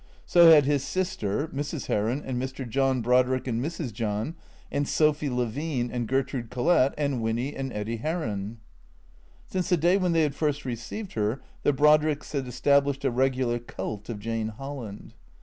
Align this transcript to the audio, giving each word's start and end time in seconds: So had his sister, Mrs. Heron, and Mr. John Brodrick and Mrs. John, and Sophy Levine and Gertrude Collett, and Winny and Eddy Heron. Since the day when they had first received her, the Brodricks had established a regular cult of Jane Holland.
So 0.25 0.49
had 0.49 0.65
his 0.65 0.83
sister, 0.83 1.47
Mrs. 1.49 1.85
Heron, 1.85 2.23
and 2.25 2.41
Mr. 2.41 2.67
John 2.67 3.03
Brodrick 3.03 3.45
and 3.45 3.63
Mrs. 3.63 3.93
John, 3.93 4.33
and 4.71 4.87
Sophy 4.87 5.29
Levine 5.29 5.91
and 5.91 6.07
Gertrude 6.07 6.49
Collett, 6.49 6.95
and 6.97 7.21
Winny 7.21 7.55
and 7.55 7.71
Eddy 7.71 7.97
Heron. 7.97 8.61
Since 9.45 9.69
the 9.69 9.77
day 9.77 9.97
when 9.97 10.13
they 10.13 10.23
had 10.23 10.33
first 10.33 10.65
received 10.65 11.13
her, 11.13 11.39
the 11.61 11.71
Brodricks 11.71 12.31
had 12.31 12.47
established 12.47 13.05
a 13.05 13.11
regular 13.11 13.59
cult 13.59 14.09
of 14.09 14.17
Jane 14.17 14.47
Holland. 14.47 15.13